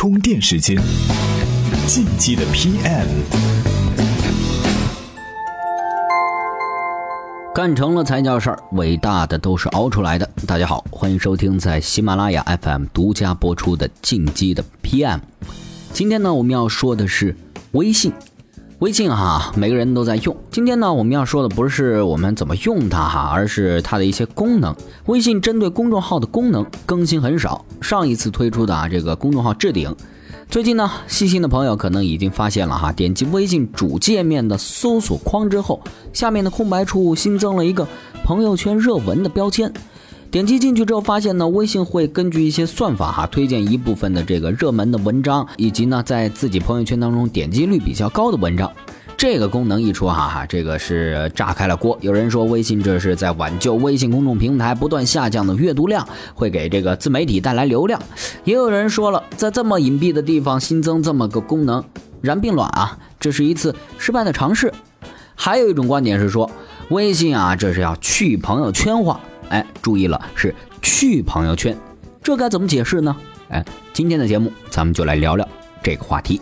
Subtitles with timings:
[0.00, 0.78] 充电时间，
[1.86, 3.06] 进击的 PM。
[7.54, 10.26] 干成了才叫事儿，伟大的都是熬出来的。
[10.46, 15.18] 大家好，欢迎收听在喜马拉雅 FM 独家播出的《进击的 PM》。
[15.92, 17.36] 今天呢，我们要说的是
[17.72, 18.10] 微信。
[18.80, 20.34] 微信哈，每个人都在用。
[20.50, 24.74] 今天呢，我们要说的不是我们怎么用它哈，而是它的一些功能。
[25.04, 29.94] 微信针对公众号的功能更新很少，上一次推出的啊这个公众号置顶，
[30.48, 35.82] 最近呢，细心的朋友可能已经发现了哈，点击微信主界面的搜索框之后，
[36.14, 37.86] 下面的空白处新增了一个
[38.24, 39.70] 朋友圈热文的标签。
[40.30, 48.70] 点击进去之后，发现呢，微信会根据一些算法哈，推荐一部分的这个热门的文章，以及呢，在自己朋友圈当中点击率比较高的文章。
[49.16, 51.98] 这个功能一出，哈哈，这个是炸开了锅。
[52.00, 58.00] 有人说，微信这是在挽救微信公众平台不断下降的阅读量，会给这个自媒体带来流量。
[58.44, 61.82] 也有人说了，在这么隐蔽的地方新增这么个功能，
[62.20, 64.72] 然并卵啊，这是一次失败的尝试。
[65.34, 66.48] 还有一种观点是说，
[66.90, 69.20] 微信啊，这是要去朋友圈化。
[69.50, 71.76] 哎，注意了，是去朋友圈，
[72.22, 73.14] 这该怎么解释呢？
[73.48, 75.46] 哎，今天的节目咱们就来聊聊
[75.82, 76.40] 这个话题。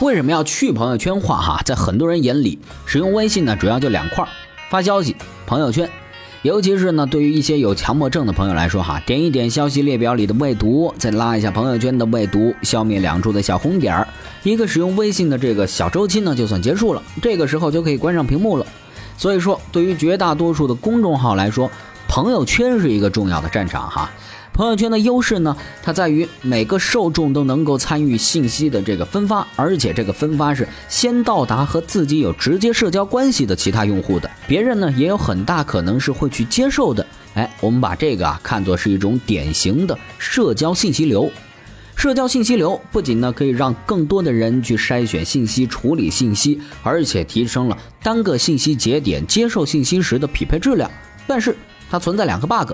[0.00, 1.40] 为什么要去朋友圈化？
[1.40, 4.28] 哈，在很多人眼里，使用微信呢，主要就两块儿：
[4.70, 5.14] 发消息、
[5.46, 5.88] 朋友圈。
[6.42, 14.08] 尤其是呢，对于一些有强迫症的朋友来说，哈，点一点消息列表里的未读，再拉一下朋友圈的未读，消灭两处的小红点儿，
[14.42, 17.02] 一个使用微信的这个小周期呢，就算结束了。
[17.20, 18.64] 这个时候就可以关上屏幕了。
[19.18, 21.70] 所以说，对于绝大多数的公众号来说，
[22.08, 24.10] 朋友圈是一个重要的战场，哈。
[24.52, 37.06] 朋友圈的优势呢，它在于每个受众都能够参与信息的这个分发，而且这个分发是先到达和自己有直接社交关系的其他用户的，别人呢也有很大可能是会去接受的。
[37.34, 41.30] 哎，我们把这个啊看作是一种典型的社交信息流。
[41.96, 50.90] 社交信息流不仅呢可以让更多的人去筛选信息、处理信息，而且提升了单个信息节点接受信息时的匹配质量。
[51.26, 51.56] 但是
[51.90, 52.72] 它存在两个 bug，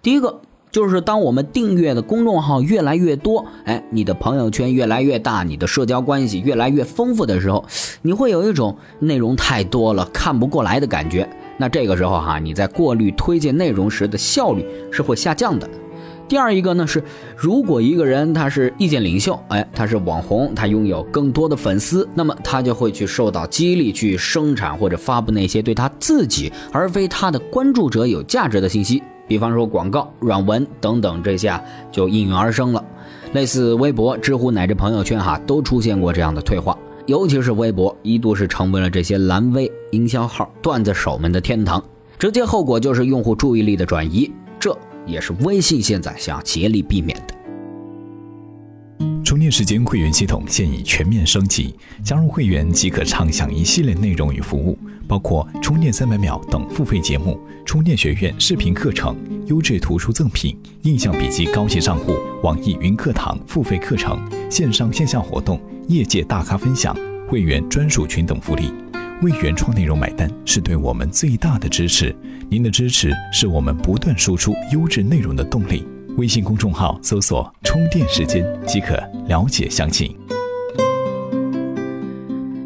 [0.00, 0.40] 第一个。
[0.76, 7.64] 就是当我们订阅的公众号越来越多，哎，你的朋友圈越来越大，你的社交关系越来越丰富的时候，
[8.02, 11.26] 你会有一种内容太多了看不过来的感觉。
[11.56, 15.66] 那这个时候哈，你在过滤推荐内容时的效率是会下降的。
[16.28, 17.02] 第二一个呢是，
[17.34, 29.02] 如果一个人他是意见领袖，哎，他是网红，他拥有更多的粉丝，那么他就会去受到激励，去生产或者发布那些对他自己而非他的关注者有价值的信息。
[29.26, 32.84] 比方说广告、软文等等，这下就应运而生了。
[33.32, 36.76] 类似微博、知乎乃至朋友圈，哈，都出现过这样的退化。
[37.06, 41.82] 尤其是微博，一度是成为了这些蓝 V 营销号、段子手们的天堂。
[42.18, 47.34] 直接后果就是用户注意力的转移，这也是微信现在想要竭力避免的。
[49.22, 54.78] 充电时间会员系统现已全面升级，加入会员即可畅享一系列内容与服务。
[55.06, 66.96] 包括充电三百秒等付费节目、充电学院视频课程、优质图书赠品、印象笔记高级账户、网易云课堂付费课程、线上线下活动、业界大咖分享、
[67.28, 68.72] 会员专属群等福利。
[69.22, 72.14] 为原创内容买单是对我们最大的支持，
[72.50, 75.86] 您的支持是我们不断输出优质内容的动力。
[76.18, 78.94] 微信公众号搜索“充电时间”即可
[79.26, 80.16] 了解详情。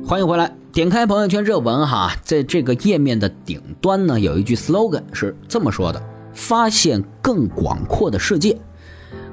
[0.05, 0.60] 欢迎回来。
[0.73, 6.01] 点开朋友圈热文哈，在这个页面的顶端呢，有一句 slogan 是这么说的
[6.33, 8.57] ：“发现更广阔的世界。”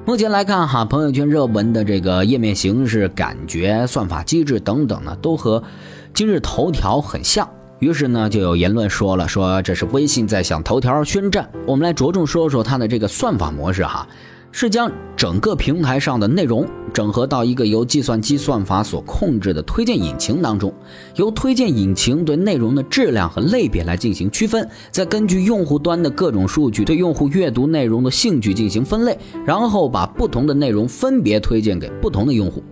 [0.04, 5.62] 目前来看哈，朋友圈热文的这个页面形式、感觉、算法机制等等呢，都和
[6.12, 7.48] 今日头条很像。
[7.78, 11.48] 于是呢，就有言论说了，说这是微信在向头条宣战。
[11.68, 14.04] 我们来着重说说它的这个算法模式哈。
[14.50, 20.72] 是将整个平台上的内容整合到一个由计算机算法所控制的推荐引擎当中，
[21.16, 32.62] 由推荐引擎对内容的质量和类别来进行区分，再根据用户端的各种数据对用户阅读内容的兴趣进行分类，然后把不同的内容分别推荐给不同的用户。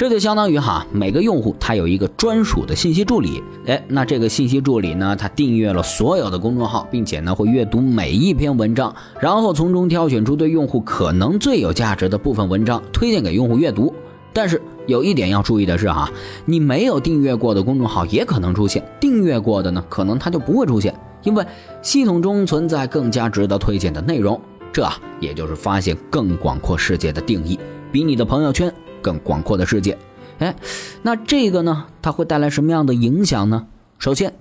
[0.00, 13.92] 这就相当于哈，每个用户他有一个专属的信息助理，哎，那这个信息助理呢，他订阅了所有的公众号，并且呢会阅读每一篇文章，然后从中挑选出对用户可能最有价值的部分文章推荐给用户阅读。
[14.32, 16.10] 但是有一点要注意的是哈，
[16.46, 21.44] 你没有订阅过的公众号也可能出现，订阅过的呢可能它就不会出现，因为
[21.82, 24.40] 系统中存在更加值得推荐的内容。
[24.72, 24.88] 这
[25.20, 27.60] 也就是发现更广阔世界的定义，
[27.92, 28.72] 比你的朋友圈。
[29.02, 29.96] 更广阔的世界，
[30.38, 30.54] 哎，
[31.02, 31.86] 那这个呢？
[32.02, 33.66] 它会带来什么样的影响呢？
[33.98, 34.32] 首先，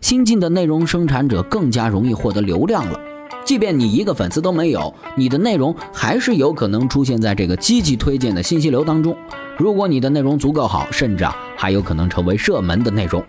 [0.00, 3.00] 新进的内容生产者更加容易获得流量了。
[3.44, 9.16] 即便你一个粉丝都没有，你的内容还是有可能出现在这个积极推荐的信息流当中。
[9.56, 13.24] 如果你的内容足够好，甚至啊还有可能成为热门的内容。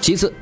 [0.00, 0.32] 其次，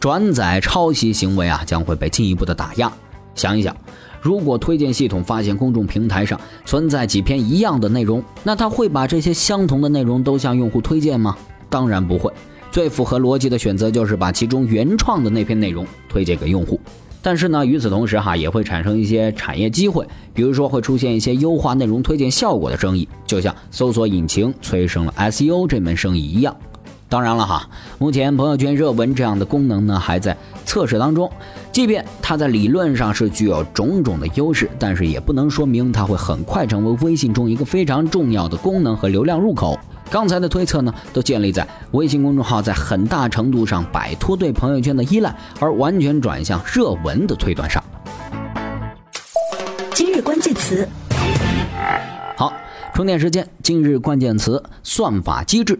[0.00, 2.90] 转载抄袭行为啊将会被进一步的打压。
[3.34, 3.76] 想一想，
[4.20, 11.36] 如果推荐系统发现公众平台上存在几篇一样的内容，那他会把这些相同的内容都向用户推荐吗？
[11.68, 12.30] 当然不会。
[12.70, 16.78] 最符合逻辑的选择就是把其中原创的那篇内容推荐给用户。
[17.22, 26.56] 但是呢，与此同时哈，也会产生一些产业机会，比如说会出现一些优化内容推荐效果的生意，就像搜索引擎催生了 SEO 这门生意一样。
[27.10, 27.68] 当然了哈，
[27.98, 31.28] 目前朋友圈热文这样的功能呢还在测试当中，
[31.72, 39.76] 即便它在理论上是具有种种的优势，但是也不能说明它会很快成为微信中一个非常重要的功能和流量入口。
[40.08, 47.82] 刚才的推测呢，都建立在微信公众号在很大程度上摆脱对朋友圈的依赖，而完全转向热文的推断上。
[49.92, 50.88] 今日关键词，
[52.36, 52.52] 好，
[52.94, 53.44] 充电时间。
[53.64, 55.76] 今日关键词：算法机制。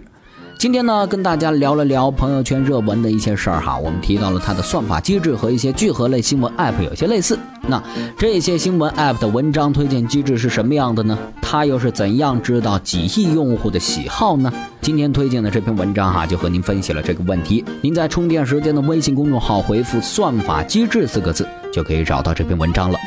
[0.61, 3.79] 今天呢，跟大家聊了聊朋友圈热文的一些事儿哈。
[3.79, 7.39] 我们提到了它的算法机制和一些聚合类新闻 App 有些类似。
[7.67, 7.83] 那
[8.19, 11.17] 这些新闻 App 的文章推荐机制是什么样的呢？
[11.41, 14.53] 它又是怎样知道几亿用户的喜好呢？
[14.83, 17.65] 今天推荐的这篇文章哈，就和您分析了这个问题。
[17.81, 22.99] 您在充电时间的微信公众号回复“算法机制”四个字，就可以找到这篇文章了。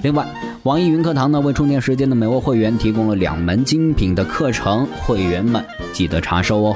[0.00, 0.26] 另外，
[0.64, 5.62] 网易云课堂呢为充电时间的每位会员提供了两门精品的课程，会员们
[5.92, 6.74] 记得查收哦。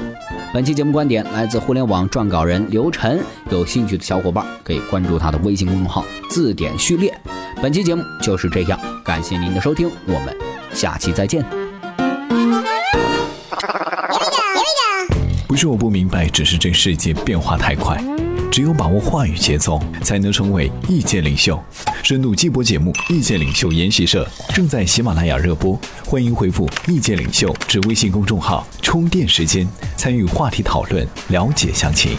[0.53, 3.19] 本期节目观点来自互联网撰稿人刘晨，
[3.49, 7.11] 有兴趣的小伙伴可以关注他的微信公众号“字典序列”。
[7.63, 10.37] 本期节目就是这样，感谢您的收听，我们
[10.71, 11.43] 下期再见。
[15.47, 17.99] 不是我不明白，只是这世界变化太快。
[18.51, 21.61] 只有把握话语节奏，才能成为意见领袖。
[22.01, 32.17] 深度季播节目《意见领袖研习社》正在喜马拉雅热播，欢迎回复“意见领袖”至微信公众号“充电时间”，参与话题讨论，了解详情。